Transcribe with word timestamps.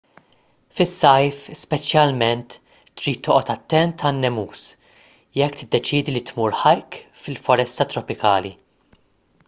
fis-sajf 0.77 1.41
speċjalment 1.63 2.55
trid 3.01 3.21
toqgħod 3.27 3.51
attent 3.55 4.05
għan-nemus 4.09 4.63
jekk 5.41 5.61
tiddeċiedi 5.61 6.15
li 6.15 6.23
tmur 6.31 6.57
hike 6.63 7.05
fil-foresta 7.25 7.89
tropikali 7.95 8.53